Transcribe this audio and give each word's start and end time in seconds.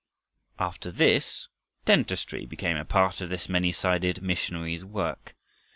After 0.57 0.89
this, 0.89 1.47
dentistry 1.85 2.47
became 2.47 2.75
a 2.75 2.83
part 2.83 3.21
of 3.21 3.29
this 3.29 3.47
many 3.47 3.71
sided 3.71 4.23
missionary's 4.23 4.83
work. 4.83 5.35